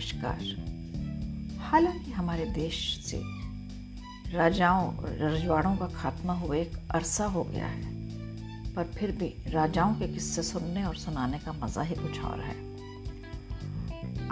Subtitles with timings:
[0.00, 3.20] नमस्कार। हालाँकि हमारे देश से
[4.32, 7.90] राजाओं रजवाड़ों का खात्मा हुए एक अरसा हो गया है,
[8.74, 12.56] पर फिर भी राजाओं के किस्से सुनने और सुनाने का मज़ा ही कुछ और है।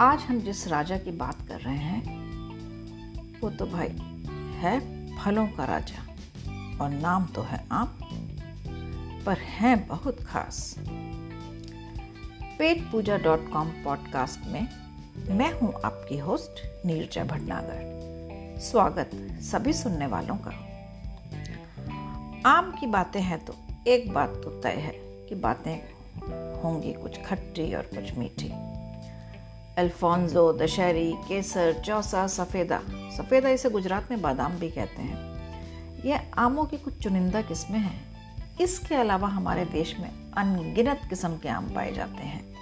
[0.01, 2.01] आज हम जिस राजा की बात कर रहे हैं,
[3.41, 3.95] वो तो भाई
[4.61, 4.79] है
[5.17, 6.01] फलों का राजा,
[6.81, 7.97] और नाम तो है आम
[9.25, 10.75] पर है बहुत खास।
[12.57, 14.67] Pet Pooja dot com podcast में
[15.27, 19.09] मैं हूँ आपकी होस्ट नीरजा भटनागर। स्वागत
[19.41, 20.51] सभी सुनने वालों का।
[22.49, 23.55] आम की बातें हैं तो
[23.87, 25.75] एक बात तो तय है कि बातें
[26.61, 28.49] होंगी कुछ खट्टी और कुछ मीठी।
[29.77, 32.81] अल्फोंजो दशहरी, केसर, चौसा, सफ़ेदा।
[33.17, 35.29] सफ़ेदा इसे गुजरात में बादाम भी कहते हैं।
[36.05, 38.09] यह आमों की कुछ चुनिंदा किस्में हैं।
[38.61, 42.58] इसके अलावा हमारे देश में अनगिनत किस्म के आम पाए जाते हैं।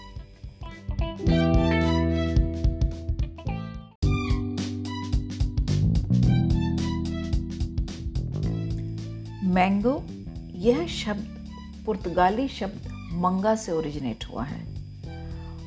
[9.57, 10.03] मैंगो,
[10.55, 11.53] यह शब्द,
[11.85, 14.59] पुर्तगाली शब्द मंगा से ओरिजिनेट हुआ है।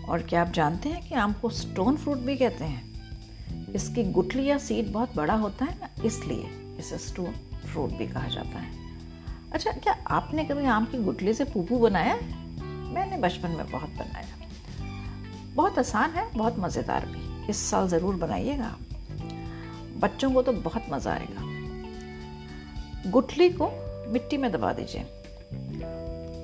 [0.09, 3.73] और क्या आप जानते हैं कि आम को स्टोन फ्रूट भी कहते हैं?
[3.75, 7.33] इसकी गुठली या सीड बहुत बड़ा होता है ना, इसलिए इसे स्टोन
[7.73, 8.71] फ्रूट भी कहा जाता है।
[9.53, 12.15] अच्छा क्या आपने कभी आम की गुठली से पूपू बनाया?
[12.95, 14.27] मैंने बचपन में बहुत बनाया।
[15.55, 18.77] बहुत आसान है, बहुत मज़ेदार भी। इस साल ज़रूर बनाइएगा
[19.99, 21.50] बच्चों को तो बहुत मज़ा आएगा।
[23.07, 23.71] गुठली को
[24.09, 25.05] मिट्टी में दबा दीजिए।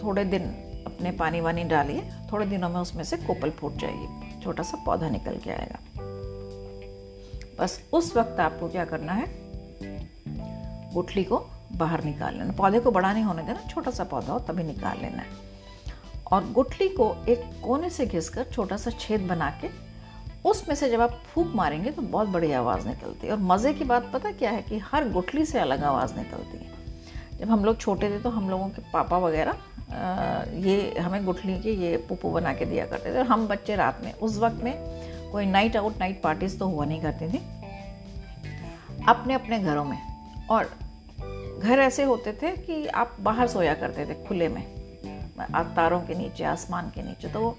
[0.02, 0.42] थोड़े दिन
[0.86, 5.08] अपने पानी वानी डालिए, थोड़े दिनों में उसमें से कोपल फूट जाएगी, छोटा सा पौधा
[5.08, 5.78] निकल के आएगा।
[7.60, 9.26] बस उस वक्त आपको क्या करना है?
[10.94, 14.38] गुठली को बाहर निकाल लेना। पौधे को बड़ा नहीं होने देना, छोटा सा पौधा हो
[14.38, 15.28] तभी निकाल लेना है।
[16.32, 19.85] और गुठली को एक कोने से घिसकर छोटा सा छेद बना के
[20.46, 23.84] उसमें से जब आप फूक मारेंगे तो बहुत बड़ी आवाज़ निकलती है। और मज़े की
[23.84, 26.74] बात पता क्या है कि हर गुठली से अलग आवाज़ निकलती है।
[27.38, 29.58] जब हम लोग छोटे थे तो हम लोगों के पापा वगैरह
[30.58, 34.00] ये हमें गुठली के ये पुप्पू बना के दिया करते थे। और हम बच्चे रात
[34.04, 37.38] में, उस वक्त में कोई नाइट आउट नाइट पार्टीज़ तो हुआ नहीं करती थी।
[39.08, 39.98] अपने अपने घरों में।
[40.50, 40.70] और
[41.58, 44.64] घर ऐसे होते थे कि आप बाहर सोया करते थे खुले में,
[45.76, 47.56] तारों के नीचे, आसमान के नीचे। तो वो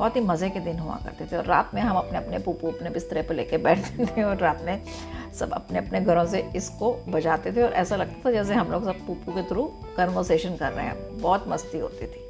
[0.00, 2.68] बहुत ही मज़े के दिन हुआ करते थे। और रात में हम अपने अपने पुप्पू
[2.68, 4.82] अपने बिस्तरे पर लेके बैठते थे और रात में
[5.38, 8.84] सब अपने अपने घरों से इसको बजाते थे। और ऐसा लगता था जैसे हम लोग
[8.84, 9.64] सब पुप्पू के थ्रू
[9.96, 12.28] कन्वर्सेशन कर रहे हैं। बहुत मस्ती होती थी।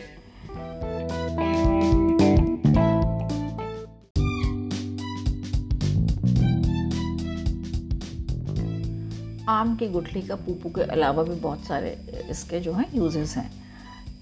[9.48, 11.90] आम की गुठली का पुप्पू के अलावा भी बहुत सारे
[12.30, 13.50] इसके जो हैं यूजेस हैं।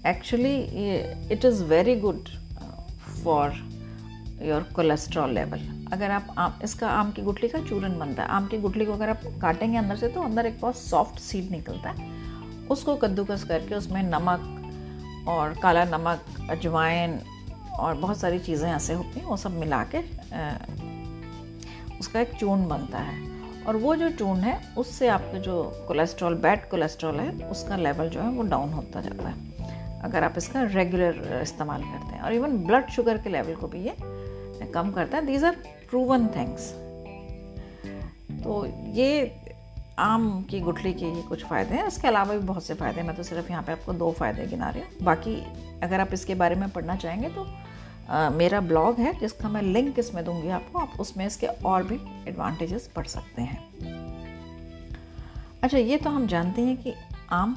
[0.07, 0.55] Actually
[1.31, 2.29] it is very good
[3.23, 3.53] for
[4.41, 5.59] your cholesterol level
[5.93, 8.93] अगर आप आम, इसका आम की गुठली का चूरन बनता है। आम की गुठली को
[8.93, 12.07] अगर आप काटेंगे अंदर से तो अंदर एक बहुत सॉफ्ट सीड निकलता है।
[12.67, 17.19] उसको कद्दूकस करके उसमें नमक और काला नमक, अजवाइन
[17.79, 19.99] और बहुत सारी चीज़ें ऐसे होती हैं, वो सब मिला के
[21.99, 23.27] उसका एक चूर्ण बनता है।
[23.63, 28.21] और वो जो चूर्ण है, उससे आपका जो कोलेस्ट्रॉल बैड कोलेस्ट्रॉल है, उसका लेवल जो
[28.21, 29.48] है वो डाउन होता जाता है।
[30.03, 33.79] अगर आप इसका रेगुलर इस्तेमाल करते हैं। और इवन ब्लड शुगर के लेवल को भी
[33.79, 33.95] ये
[34.73, 35.55] कम करता है। दीज आर
[35.89, 36.71] प्रूवन थिंग्स
[38.43, 38.65] तो
[38.95, 39.31] ये
[39.99, 43.07] आम की गुठली के ये कुछ फ़ायदे हैं। इसके अलावा भी बहुत से फ़ायदे हैं।
[43.07, 45.35] मैं तो सिर्फ़ यहाँ पे आपको दो फ़ायदे गिना रही हूँ। बाकी
[45.83, 47.47] अगर आप इसके बारे में पढ़ना चाहेंगे तो
[48.09, 51.99] आ, मेरा ब्लॉग है जिसका मैं लिंक इसमें दूँगी आपको। आप उसमें इसके और भी
[52.27, 53.59] एडवांटेजेस पढ़ सकते हैं।
[55.63, 56.93] अच्छा ये तो हम जानते हैं कि
[57.31, 57.55] आम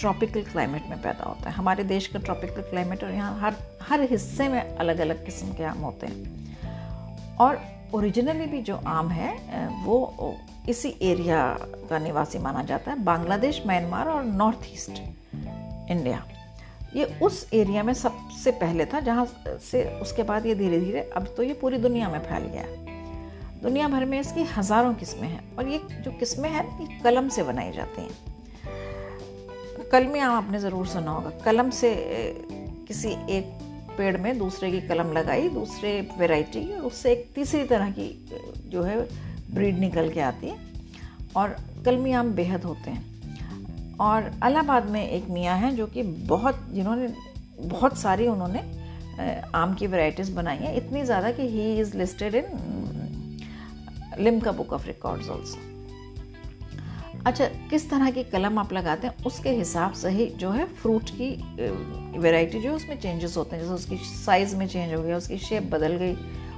[0.00, 4.02] ट्रॉपिकल क्लाइमेट में पैदा होता है। हमारे देश का ट्रॉपिकल क्लाइमेट और यहाँ हर हर
[4.10, 7.60] हिस्से में अलग अलग किस्म के आम होते हैं। और
[7.94, 10.36] ओरिजिनली भी जो आम है वो
[10.68, 11.42] इसी एरिया
[11.90, 15.00] का निवासी माना जाता है, बांग्लादेश, म्यांमार और नॉर्थ ईस्ट
[15.90, 16.22] इंडिया
[16.94, 19.26] ये उस एरिया में सबसे पहले था, जहाँ
[19.62, 22.64] से उसके बाद ये धीरे धीरे अब तो ये पूरी दुनिया में फैल गया
[23.62, 27.42] दुनिया भर में इसकी हज़ारों किस्में हैं और ये जो किस्में हैं, ये कलम से
[27.42, 28.29] बनाई जाती हैं।
[29.92, 31.94] कलमी आम आपने ज़रूर सुना होगा, कलम से
[32.88, 33.58] किसी एक
[33.98, 38.08] पेड़ में दूसरे की कलम लगाई, दूसरे वेराइटी उससे एक तीसरी तरह की
[38.66, 38.96] जो है,
[39.54, 40.56] ब्रीड निकल के आती है।
[41.36, 46.66] और कलमी आम बेहद होते हैं। और अलाहाबाद में एक मियाँ हैं जो कि बहुत,
[46.72, 47.08] जिन्होंने,
[47.60, 48.60] बहुत सारी उन्होंने
[49.54, 52.46] आम की वैरायटीज़ बनाई हैं। इतनी ज़्यादा कि he is listed in
[54.20, 55.69] Limca book of records also
[57.26, 59.24] अच्छा किस तरह की कलम आप लगाते हैं?
[59.26, 61.30] उसके हिसाब से ही जो है फ्रूट की
[62.18, 65.38] वैरायटी जो है उसमें चेंजेस होते हैं। जैसे उसकी साइज़ में चेंज हो गया, उसकी
[65.38, 66.14] शेप बदल गई,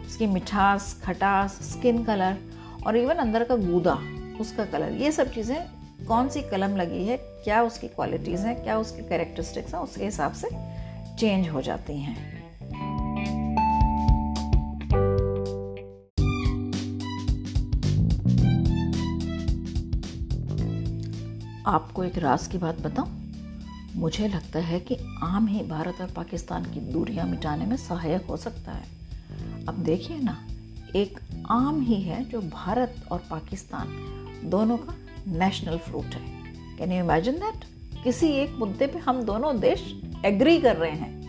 [0.06, 2.37] उसकी मिठास, खटास स्किन कलर
[2.87, 3.99] और इवन अंदर का गूदा,
[4.41, 5.56] उसका कलर ये सब चीज़ें,
[6.09, 7.17] कौन सी कलम लगी है?
[7.17, 8.62] क्या उसकी क्वालिटीज़ हैं?
[8.62, 9.81] क्या उसकी कैरेक्टरिस्टिक्स हैं?
[9.81, 10.49] उसके हिसाब से
[11.19, 12.31] चेंज हो जाती हैं।
[21.72, 23.22] आपको एक राज की बात बताऊँ?
[23.96, 28.36] मुझे लगता है कि आम ही भारत और पाकिस्तान की दूरियाँ मिटाने में सहायक हो
[28.36, 28.84] सकता है।
[29.69, 30.36] अब देखिए ना,
[30.96, 31.20] एक
[31.50, 33.86] आम ही है जो भारत और पाकिस्तान
[34.44, 34.94] दोनों का
[35.26, 36.42] नेशनल फ्रूट है।
[36.78, 37.64] कैन यू इमेजिन दैट
[38.04, 41.22] किसी एक मुद्दे पे हम दोनों देश एग्री कर रहे हैं।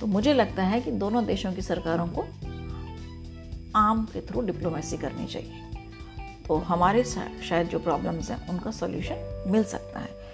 [0.00, 2.24] तो मुझे लगता है कि दोनों देशों की सरकारों को
[3.76, 5.63] आम के थ्रू डिप्लोमेसी करनी चाहिए।
[6.48, 10.24] तो हमारे शायद जो प्रॉब्लम्स हैं, उनका सॉल्यूशन मिल सकता है।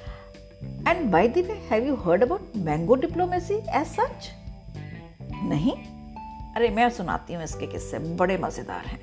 [0.88, 4.30] And by the way have you heard about mango diplomacy as such
[5.44, 5.72] नहीं?
[6.56, 8.98] अरे, मैं सुनाती हूँ इसके किस्से, बड़े मज़ेदार हैं।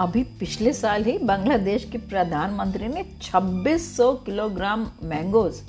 [0.00, 5.60] अभी पिछले साल ही बांग्लादेश के प्रधानमंत्री ने 2600 किलोग्राम मैंगोज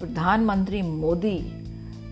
[0.00, 1.59] प्रधानमंत्री मोदी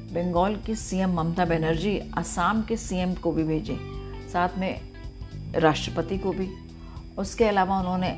[0.09, 3.77] बंगाल की सीएम ममता बनर्जी असम के सीएम को भी भेजे,
[4.33, 4.81] साथ में
[5.57, 6.49] राष्ट्रपति को भी।
[7.19, 8.15] उसके अलावा उन्होंने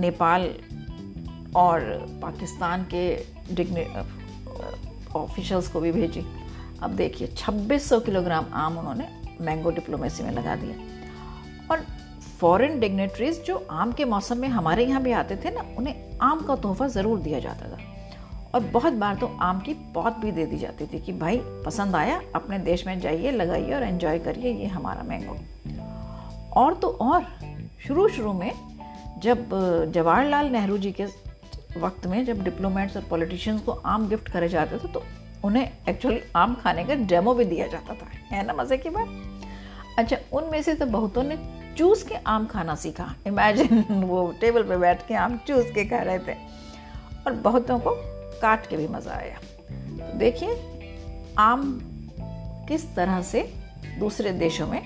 [0.00, 0.48] नेपाल
[1.56, 1.80] और
[2.22, 3.04] पाकिस्तान के
[5.14, 6.24] ऑफिशल्स को भी भेजी।
[6.82, 9.08] अब देखिए 2600 किलोग्राम आम उन्होंने
[9.40, 10.74] मैंगो डिप्लोमेसी में लगा दिया।
[11.70, 11.84] और
[12.40, 16.40] फॉरेन डिग्नेटरीज जो आम के मौसम में हमारे यहाँ भी आते थे ना, उन्हें आम
[16.40, 17.78] का तोहफा ज़रूर दिया जाता था।
[18.54, 21.96] और बहुत बार तो आम की पौध भी दे दी जाती थी कि भाई, पसंद
[21.96, 25.36] आया, अपने देश में जाइए, लगाइए और एंजॉय करिए, ये हमारा मैंगो
[26.60, 27.26] और तो और
[27.86, 28.52] शुरू शुरू में
[29.18, 29.48] जब
[29.92, 31.04] जवाहरलाल नेहरू जी के
[31.80, 35.02] वक्त में जब डिप्लोमेट्स और पॉलिटिशियंस को आम गिफ्ट करे जाते थे तो
[35.44, 39.08] उन्हें एक्चुअली आम खाने का डेमो भी दिया जाता था। है ना, मज़े की बात?
[39.98, 41.38] अच्छा उनमें से तो बहुतों ने
[41.78, 45.98] चूस के आम खाना सीखा। इमेजिन वो टेबल पे बैठ के आम चूस के खा
[45.98, 46.34] रहे थे।
[47.26, 49.38] और बहुतों को काट के भी मज़ा आया।
[50.00, 50.56] तो देखिए,
[51.38, 51.80] आम
[52.68, 53.42] किस तरह से
[53.98, 54.82] दूसरे देशों में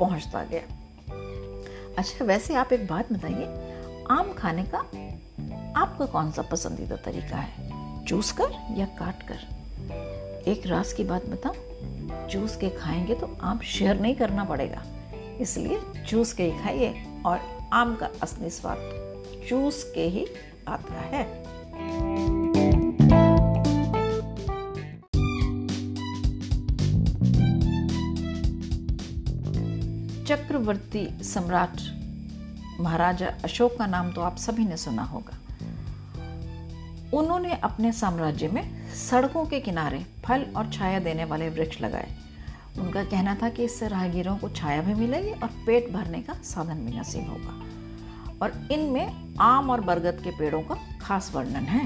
[0.00, 0.62] पहुँचता गया।
[1.98, 3.44] अच्छा वैसे आप एक बात बताइए,
[4.10, 4.78] आम खाने का
[5.76, 8.04] आपका कौन सा पसंदीदा तरीका है?
[8.04, 10.42] चूस कर या काट कर?
[10.48, 14.82] एक रास की बात बताऊँ चूस के खाएँगे तो आम शेयर नहीं करना पड़ेगा।
[15.40, 17.40] इसलिए चूस के ही खाइए और
[17.72, 18.78] आम का असली स्वाद
[19.48, 20.26] चूस के ही
[20.68, 21.43] आता है।
[30.64, 31.80] चक्रवर्ती सम्राट
[32.80, 35.36] महाराजा अशोक का नाम तो आप सभी ने सुना होगा।
[37.12, 38.62] उन्होंने अपने साम्राज्य में
[38.94, 42.08] सड़कों के किनारे फल और छाया देने वाले वृक्ष लगाए।
[42.78, 46.80] उनका कहना था कि इससे राहगीरों को छाया भी मिलेगी और पेट भरने का साधन
[46.86, 47.60] भी नसीब होगा।
[48.42, 51.84] और इनमें आम और बरगद के पेड़ों का खास वर्णन है।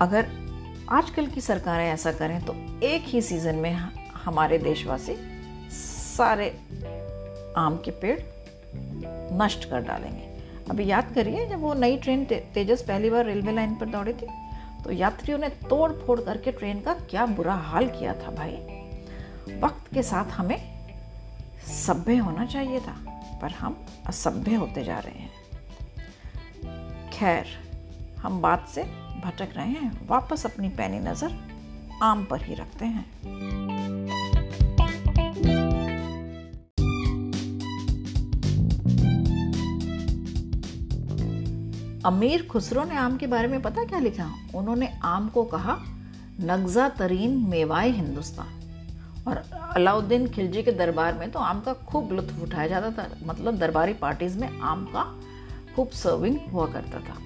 [0.00, 0.28] अगर
[0.90, 2.54] आजकल की सरकारें ऐसा करें तो
[2.86, 3.72] एक ही सीज़न में
[4.24, 5.16] हमारे देशवासी
[6.18, 6.48] सारे
[7.56, 8.18] आम के पेड़
[9.42, 10.26] नष्ट कर डालेंगे।
[10.70, 14.12] अभी याद करिए जब वो नई ट्रेन ते, तेजस पहली बार रेलवे लाइन पर दौड़ी
[14.12, 14.26] थी
[14.84, 18.56] तो यात्रियों ने तोड़ फोड़ करके ट्रेन का क्या बुरा हाल किया था भाई?
[19.60, 20.58] वक्त के साथ हमें
[21.68, 22.94] सभ्य होना चाहिए था
[23.42, 27.46] पर हम असभ्य होते जा रहे हैं। खैर
[28.18, 28.82] हम बात से
[29.24, 31.38] भटक रहे हैं वापस अपनी पैनी नज़र
[32.02, 33.77] आम पर ही रखते हैं।
[42.08, 44.30] अमीर खुसरो ने आम के बारे में पता क्या लिखा?
[44.54, 45.76] उन्होंने आम को कहा,
[46.40, 48.54] नगजा तरीन मेवाए हिंदुस्तान।
[49.28, 49.42] और
[49.76, 53.92] अलाउद्दीन खिलजी के दरबार में तो आम का खूब लुत्फ उठाया जाता था। मतलब दरबारी
[53.92, 55.04] पार्टीज़ में आम का
[55.76, 57.16] खूब सर्विंग हुआ करता था।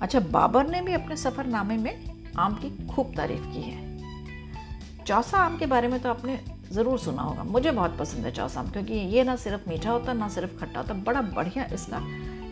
[0.00, 5.58] अच्छा बाबर ने भी अपने सफ़रनामे में आम की खूब तारीफ़ की है। चौसा आम
[5.58, 6.40] के बारे में तो आपने
[6.72, 10.12] ज़रूर सुना होगा। मुझे बहुत पसंद है चौसा आम, क्योंकि ये ना सिर्फ़ मीठा होता,
[10.12, 11.98] ना सिर्फ़ खट्टा होता, बड़ा बढ़िया इसका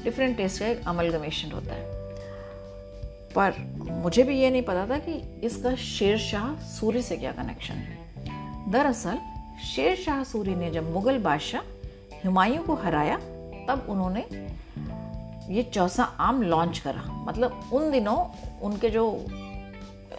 [0.04, 2.02] डिफरेंट टेस्ट का एक अमलगमेशन होता है।
[3.34, 3.54] पर
[3.90, 7.98] मुझे भी ये नहीं पता था कि इसका शेर शाह सूरी से क्या कनेक्शन है।
[8.70, 9.18] दरअसल,
[9.76, 11.62] शेर शाह सूरी ने जब मुगल बादशाह
[12.26, 13.16] हुमायूं को हराया,
[13.68, 14.26] तब उन्होंने
[15.54, 18.26] ये चौसा आम लॉन्च करा। मतलब उन दिनों
[18.62, 19.24] उनके जो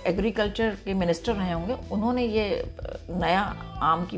[0.08, 2.76] एग्रीकल्चर के मिनिस्टर रहे होंगे, उन्होंने ये
[3.10, 3.42] नया
[3.82, 4.18] आम की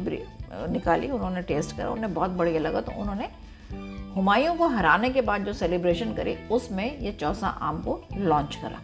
[0.72, 3.45] निकाली, उन्होंने टेस्ट करा, उन्हें बहुत बढ़िया लगा तो उन्होंने
[4.16, 8.82] हुमायूं को हराने के बाद जो सेलिब्रेशन करे, उसमें ये चौसा आम को लॉन्च करा।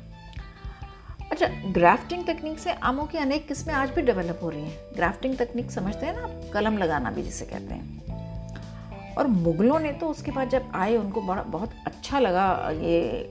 [1.32, 5.38] अच्छा ग्राफ्टिंग तकनीक से आमों की अनेक किस्में आज भी डेवलप हो रही हैं। ग्राफ्टिंग
[5.38, 6.52] तकनीक समझते हैं ना आप?
[6.54, 11.22] कलम लगाना भी जिसे कहते हैं। और मुगलों ने तो उसके बाद जब आए, उनको
[11.22, 13.24] बड़ा, बहुत अच्छा लगा ये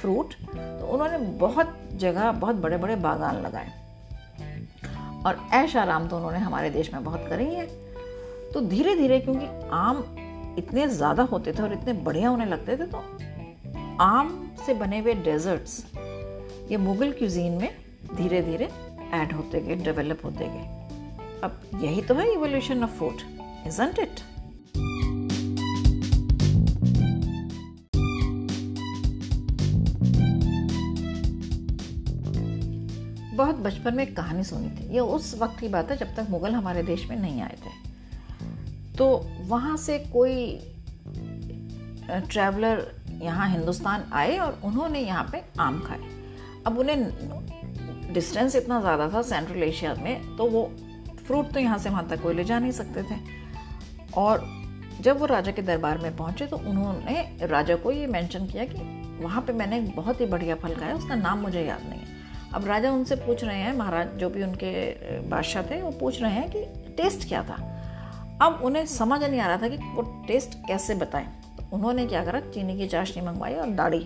[0.00, 3.70] फ्रूट तो उन्होंने बहुत जगह, बहुत बड़े बड़े बागान लगाए।
[5.26, 7.66] और ऐश आराम तो उन्होंने हमारे देश में बहुत करी है।
[8.52, 10.16] तो धीरे धीरे क्योंकि आम
[10.58, 12.98] इतने ज़्यादा होते थे और इतने बढ़िया होने लगते थे तो
[14.00, 14.28] आम
[14.66, 15.84] से बने हुए डेजर्ट्स
[16.70, 17.70] ये मुगल क्यूजीन में
[18.16, 18.68] धीरे धीरे
[19.14, 20.74] ऐड होते गए डेवलप होते गए।
[21.44, 23.20] अब यही तो है evolution of food
[23.66, 24.20] isn't it
[33.36, 36.26] बहुत बचपन में एक कहानी सुनी थी। ये उस वक्त की बात है जब तक
[36.30, 37.70] मुगल हमारे देश में नहीं आए थे।
[38.98, 39.06] तो
[39.42, 40.58] वहाँ से कोई
[42.10, 42.86] ट्रैवलर
[43.22, 45.98] यहाँ हिंदुस्तान आए और उन्होंने यहाँ पे आम खाए।
[46.66, 50.64] अब उन्हें डिस्टेंस इतना ज़्यादा था सेंट्रल एशिया में तो वो
[51.26, 53.16] फ्रूट तो यहाँ से वहाँ तक कोई ले जा नहीं सकते थे।
[54.16, 54.44] और
[55.00, 59.22] जब वो राजा के दरबार में पहुँचे तो उन्होंने, राजा को ये मेंशन किया कि
[59.22, 62.14] वहाँ पे मैंने बहुत ही बढ़िया फल खाया, उसका नाम मुझे याद नहीं है।
[62.54, 66.32] अब राजा उनसे पूछ रहे हैं, महाराज जो भी उनके बादशाह थे, वो पूछ रहे
[66.32, 66.64] हैं कि
[66.96, 67.56] टेस्ट क्या था?
[68.42, 72.24] अब उन्हें समझ नहीं आ रहा था कि वो टेस्ट कैसे बताएँ। तो उन्होंने क्या
[72.24, 72.40] करा?
[72.40, 74.04] चीनी की चाशनी मंगवाई और दाढ़ी।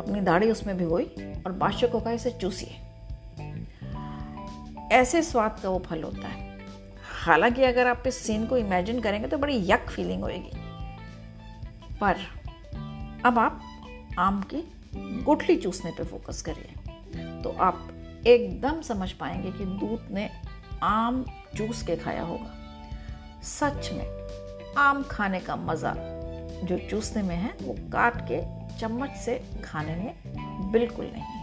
[0.00, 1.04] अपनी दाढ़ी उसमें भिगोई
[1.46, 2.80] और बादशाह को कहा, इसे चूसिए।
[4.92, 6.58] ऐसे स्वाद का वो फल होता है।
[7.24, 10.50] हालाँकि अगर आप इस सीन को इमेजिन करेंगे तो बड़ी यक फीलिंग होएगी।
[11.98, 12.16] पर
[13.24, 13.62] अब आप
[14.18, 14.72] आम की
[15.22, 16.74] गुठली चूसने पे फोकस करिए।
[17.42, 17.88] तो आप
[18.26, 20.30] एकदम समझ पाएँगे कि दूध ने
[20.82, 21.24] आम
[21.56, 22.56] चूस के खाया होगा।
[23.42, 25.94] सच में आम खाने का मज़ा
[26.64, 28.40] जो चूसने में है, वो काट के
[28.78, 31.38] चम्मच से खाने में बिल्कुल नहीं है।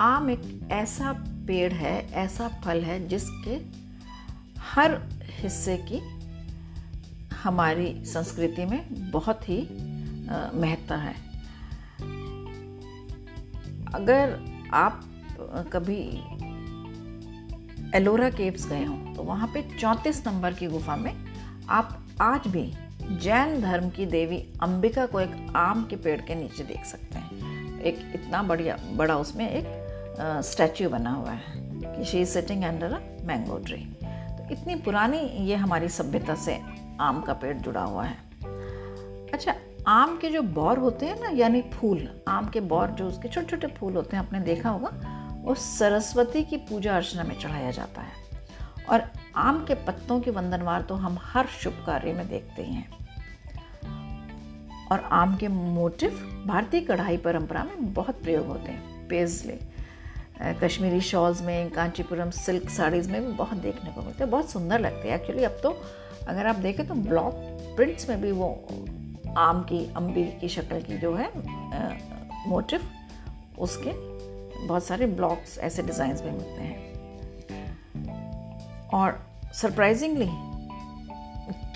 [0.00, 1.12] आम एक ऐसा
[1.46, 3.56] पेड़ है, ऐसा फल है जिसके
[4.64, 5.00] हर
[5.32, 5.98] हिस्से की
[7.34, 9.60] हमारी संस्कृति में बहुत ही
[10.54, 11.14] महत्ता है।
[13.94, 14.38] अगर
[14.74, 15.00] आप
[15.72, 16.00] कभी
[17.94, 21.12] एलोरा केव्स गए हों तो वहाँ पे चौंतीस नंबर की गुफा में
[21.68, 22.72] आप आज भी
[23.22, 27.80] जैन धर्म की देवी अंबिका को एक आम के पेड़ के नीचे देख सकते हैं।
[27.80, 29.64] एक इतना बढ़िया, बड़ा उसमें एक
[30.44, 31.42] स्टैचू बना हुआ है
[31.96, 35.18] कि she is sitting under a mango tree तो इतनी पुरानी
[35.48, 36.60] ये हमारी सभ्यता से
[37.00, 38.29] आम का पेड़ जुड़ा हुआ है।
[39.32, 39.54] अच्छा
[39.86, 43.46] आम के जो बौर होते हैं ना, यानी फूल, आम के बौर जो उसके छोटे
[43.46, 44.90] छोटे फूल होते हैं, आपने देखा होगा,
[45.44, 48.12] वो सरस्वती की पूजा अर्चना में चढ़ाया जाता है।
[48.90, 49.02] और
[49.36, 52.98] आम के पत्तों की वंदनवार तो हम हर शुभ कार्य में देखते ही हैं।
[54.92, 56.10] और आम के मोटिव
[56.46, 59.58] भारतीय कढ़ाई परंपरा में बहुत प्रयोग होते हैं। पेजले
[60.60, 64.80] कश्मीरी शॉल्स में, कांचीपुरम सिल्क साड़ीज़ में भी बहुत देखने को मिलते हैं, बहुत सुंदर
[64.80, 65.76] लगते हैं। एक्चुअली अब तो
[66.28, 67.34] अगर आप देखें तो ब्लॉक
[67.76, 68.48] प्रिंट्स में भी वो
[69.38, 71.30] आम की अम्बी की शक्ल की जो है
[72.48, 72.80] मोटिव
[73.58, 73.92] उसके
[74.66, 76.78] बहुत सारे ब्लॉक्स ऐसे डिज़ाइन में मिलते हैं।
[78.94, 79.18] और
[79.54, 80.28] सरप्राइजिंगली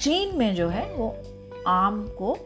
[0.01, 1.15] चीन में जो है, वो
[1.67, 2.37] आम को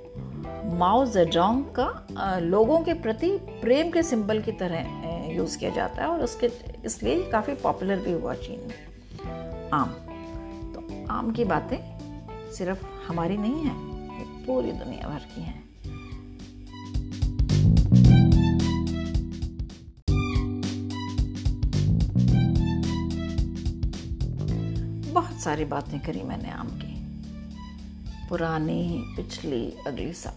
[0.78, 3.30] माओ जेडोंग का लोगों के प्रति
[3.62, 6.50] प्रेम के सिंबल की तरह यूज़ किया जाता है और उसके,
[6.84, 9.88] इसलिए काफ़ी पॉपुलर भी हुआ चीन में, आम।
[10.74, 11.78] तो आम की बातें
[12.52, 13.87] सिर्फ़ हमारी नहीं है।
[14.48, 15.68] पूरी दुनिया भर की हैं।
[25.12, 26.94] बहुत सारी बातें करी मैंने आम की।
[28.28, 30.34] पुरानी, पिछली, अगली सब।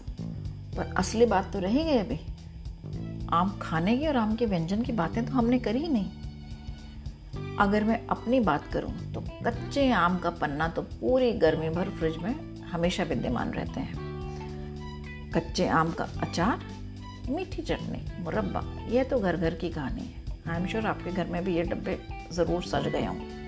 [0.76, 2.20] पर असली बात तो रही गई अभी।
[3.32, 6.10] आम खाने की और आम के व्यंजन की बातें तो हमने करी ही नहीं।
[7.58, 12.16] अगर मैं अपनी बात करूँ तो कच्चे आम का पन्ना तो पूरी गर्मी भर फ्रिज
[12.16, 14.01] में हमेशा विद्यमान रहते हैं।
[15.34, 16.60] कच्चे आम का अचार,
[17.28, 21.26] मीठी चटनी, मुरब्बा यह तो घर घर की कहानी है। आई एम श्योर आपके घर
[21.26, 21.98] में भी ये डब्बे
[22.32, 23.40] ज़रूर सज गए होंगे।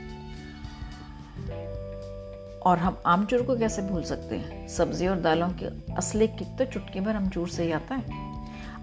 [2.60, 4.66] और हम आमचूर को कैसे भूल सकते हैं?
[4.68, 8.22] सब्ज़ी और दालों के असली किक तो चुटकी भर अमचूर से ही आता है।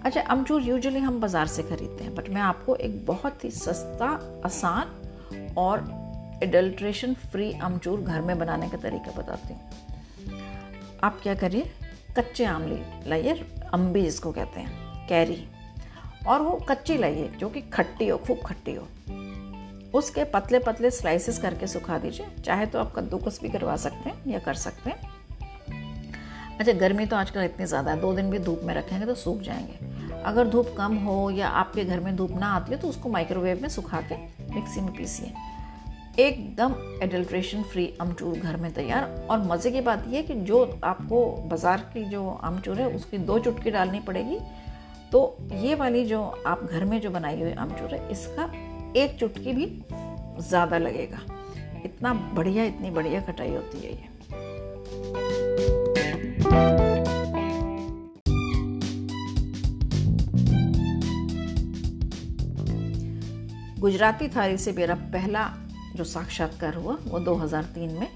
[0.04, 4.06] अच्छा अमचूर यूजुअली हम बाज़ार से खरीदते हैं बट मैं आपको एक बहुत ही सस्ता,
[4.44, 9.60] आसान और एडल्ट्रेशन फ्री अमचूर घर में बनाने का तरीका बताती हूँ।
[11.04, 11.70] आप क्या करिए?
[12.18, 12.62] कच्चे आम
[13.06, 13.34] लाइए
[13.74, 15.44] अम्बी जिसको कहते हैं, कैरी।
[16.26, 18.86] और वो कच्ची लाइए जो कि खट्टी हो, खूब खट्टी हो,
[19.94, 24.30] उसके पतले पतले स्लाइसेस करके सुखा दीजिए। चाहे तो आप कद्दूकस भी करवा सकते हैं
[24.30, 25.10] या कर सकते हैं।
[26.58, 29.40] अच्छा गर्मी तो आजकल इतनी ज़्यादा है, दो दिन भी धूप में रखेंगे तो सूख
[29.40, 29.90] जाएँगे।
[30.22, 33.62] अगर धूप कम हो या आपके घर में धूप ना आती हो तो उसको माइक्रोवेव
[33.62, 34.16] में सुखा के
[34.54, 35.32] मिक्सी में पीसिए।
[36.18, 41.24] एकदम एडल्ट्रेशन फ्री अमचूर घर में तैयार। और मज़े की बात यह कि जो आपको
[41.50, 44.38] बाज़ार की जो अमचूर है, उसकी दो चुटकी डालनी पड़ेगी।
[45.12, 48.50] तो ये वाली जो आप घर में जो बनाई हुई अमचूर है, इसका
[48.96, 49.66] एक चुटकी भी
[50.40, 51.20] ज़्यादा लगेगा।
[51.84, 54.10] इतना बढ़िया, इतनी बढ़िया खटाई होती है ये।
[63.80, 65.42] गुजराती थाली से मेरा पहला
[65.96, 68.08] जो साक्षात्कार हुआ, वो 2003 में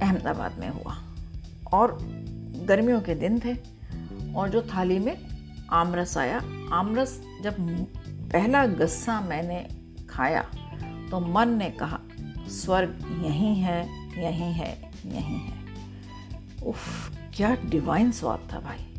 [0.00, 0.96] अहमदाबाद में हुआ।
[1.72, 1.98] और
[2.64, 3.54] गर्मियों के दिन थे
[4.34, 5.16] और जो थाली में
[5.70, 6.40] आमरस आया,
[6.72, 7.56] आमरस जब
[8.32, 9.68] पहला गस्सा मैंने
[10.10, 10.42] खाया
[11.10, 12.00] तो मन ने कहा,
[12.48, 13.80] स्वर्ग यहीं है
[14.24, 15.58] यहीं है यहीं है।
[16.66, 18.90] उफ, क्या डिवाइन स्वाद था भाई।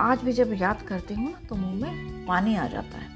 [0.00, 3.13] आज भी जब याद करती हूँ ना तो मुँह में पानी आ जाता है।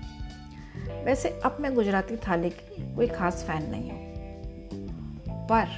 [1.05, 5.69] वैसे अब मैं गुजराती थाली की कोई खास फ़ैन नहीं हूँ। पर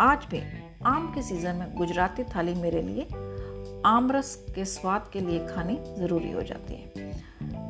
[0.00, 0.42] आज भी
[0.86, 3.06] आम के सीज़न में गुजराती थाली मेरे लिए
[3.86, 7.10] आमरस के स्वाद के लिए खानी ज़रूरी हो जाती है।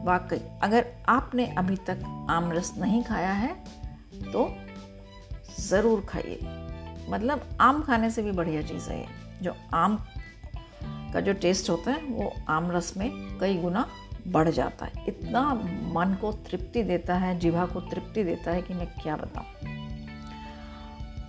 [0.05, 3.53] वाकई, अगर आपने अभी तक आम रस नहीं खाया है
[4.25, 4.49] तो
[5.61, 6.39] ज़रूर खाइए।
[7.11, 9.07] मतलब आम खाने से भी बढ़िया चीज़ है
[9.43, 9.97] जो आम
[11.15, 13.87] का जो टेस्ट होता है, वो आम रस में कई गुना
[14.29, 15.43] बढ़ जाता है। इतना
[15.93, 19.47] मन को तृप्ति देता है जीवा को तृप्ति देता है कि मैं क्या बताऊँ।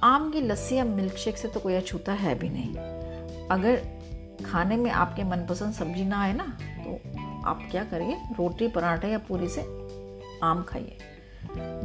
[0.03, 2.75] आम की लस्सी या मिल्क शेक से तो कोई अछूता है भी नहीं।
[3.47, 3.81] अगर
[4.45, 6.45] खाने में आपके मनपसंद सब्ज़ी ना आए ना
[6.77, 6.99] तो
[7.45, 8.17] आप क्या करिए?
[8.37, 9.61] रोटी, पराठे या पूरी से
[10.43, 10.97] आम खाइए।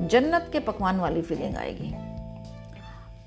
[0.09, 1.95] जन्नत के पकवान वाली फीलिंग आएगी।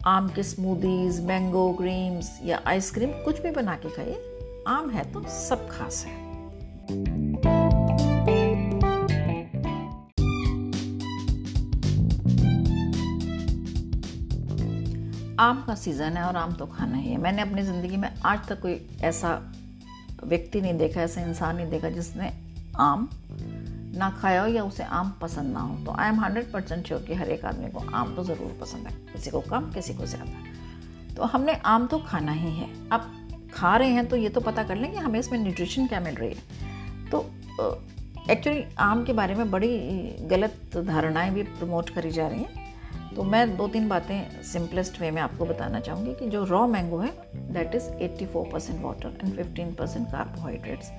[0.06, 5.24] आम के स्मूदीज मैंगो क्रीम्स या आइसक्रीम कुछ भी बना के खाइए। आम है तो
[5.30, 6.20] सब खास है।
[15.42, 18.48] आम का सीज़न है और आम तो खाना ही है। मैंने अपनी ज़िंदगी में आज
[18.48, 18.74] तक कोई
[19.04, 19.30] ऐसा
[20.24, 22.32] व्यक्ति नहीं देखा, ऐसा इंसान नहीं देखा जिसने
[22.80, 23.10] आम
[23.96, 27.02] ना खाया हो या उसे आम पसंद ना हो। तो I am hundred percent sure
[27.02, 30.06] कि हर एक आदमी को आम तो ज़रूर पसंद है, किसी को कम, किसी को
[30.06, 33.12] ज़्यादा। तो हमने आम तो खाना ही है। अब
[33.54, 36.16] खा रहे हैं तो ये तो पता कर लें कि हमें इसमें न्यूट्रिशन क्या मिल
[36.16, 37.26] रही है। तो
[38.30, 39.78] एक्चुअली आम के बारे में बड़ी
[40.30, 42.61] गलत धारणाएँ भी प्रमोट करी जा रही हैं।
[43.16, 46.98] तो मैं दो तीन बातें सिंपलेस्ट वे में आपको बताना चाहूँगी कि जो रॉ मैंगो
[46.98, 50.92] है that is 84 percent water and 15 percent carbohydrates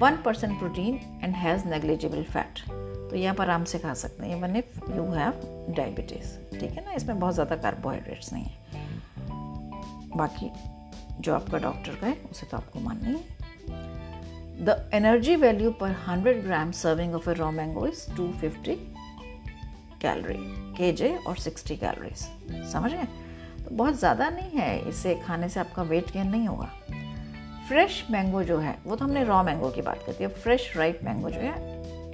[0.00, 2.60] one percent protein and has negligible fat
[3.10, 5.32] तो ये आप आराम से खा सकते हैं even if you have
[5.76, 6.92] diabetes ठीक है ना?
[6.92, 8.56] इसमें बहुत ज़्यादा कार्बोहाइड्रेट्स नहीं है।
[10.16, 10.50] बाकी
[11.20, 13.20] जो आपका डॉक्टर का है, उसे तो आपको मानना ही है।
[14.64, 18.76] The energy value per 100 gram serving of a raw mango is 250
[20.02, 23.06] calorie K J और 60 कैलोरीज समझ गए
[23.64, 26.70] तो बहुत ज़्यादा नहीं है इसे खाने से आपका वेट गेन नहीं होगा।
[27.68, 31.02] फ्रेश मैंगो जो है, वो तो हमने रॉ मैंगो की बात करती है। फ्रेश राइट
[31.04, 31.54] मैंगो जो है,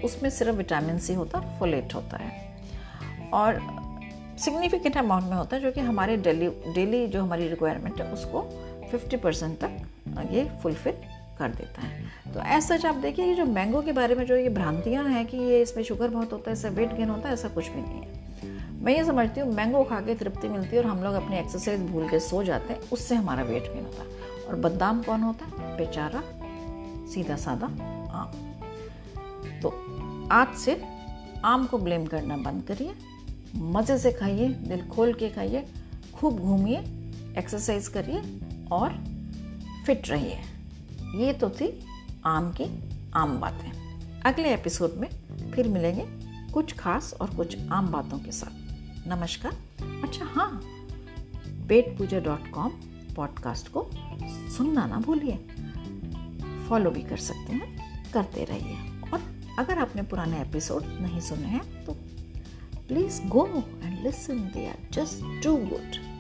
[0.05, 3.61] उसमें सिर्फ़ विटामिन सी होता है फोलेट होता है। और
[4.38, 8.42] सिग्निफिकेंट अमाउंट में होता है जो कि हमारे डेली डेली जो हमारी रिक्वायरमेंट है, उसको
[8.92, 10.92] 50 परसेंट तक ये फुलफिल
[11.38, 14.48] कर देता है। तो ऐसा आप देखिए, ये जो मैंगो के बारे में जो ये
[14.48, 17.48] भ्रांतियाँ हैं कि ये इसमें शुगर बहुत होता है, इससे वेट गेन होता है, ऐसा
[17.48, 18.21] कुछ भी नहीं है।
[18.83, 21.81] मैं ये समझती हूँ मैंगो खा के तृप्ति मिलती है और हम लोग अपनी एक्सरसाइज
[21.81, 24.09] भूल के सो जाते हैं। उससे हमारा वेट गेन होता है।
[24.45, 25.77] और बदाम कौन होता है?
[25.77, 26.23] बेचारा
[27.12, 27.66] सीधा साधा
[28.12, 28.33] आम।
[29.61, 29.68] तो
[30.33, 30.83] आज से
[31.45, 32.95] आम को ब्लेम करना बंद करिए,
[33.57, 35.66] मज़े से खाइए, दिल खोल के खाइए,
[36.14, 36.79] खूब घूमिए
[37.38, 38.23] एक्सरसाइज करिए
[38.73, 39.05] और
[39.87, 40.38] फिट रहिए।
[41.25, 41.87] ये तो थी
[42.25, 42.83] आम की
[43.14, 43.73] आम बातें।
[44.23, 45.09] अगले एपिसोड में
[45.51, 46.07] फिर मिलेंगे
[46.53, 48.62] कुछ खास और कुछ आम बातों के साथ।
[49.06, 49.52] नमस्कार।
[50.04, 50.60] अच्छा हाँ।
[51.68, 52.68] Pet Pooja dot com
[53.16, 53.90] podcast को
[54.50, 55.36] सुनना ना भूलिए।
[56.68, 58.76] फॉलो भी कर सकते हैं, करते रहिए।
[59.10, 59.20] और
[59.58, 61.92] अगर आपने पुराने एपिसोड नहीं सुने हैं तो
[62.88, 63.46] please go
[63.82, 66.12] and listen, they are just too good.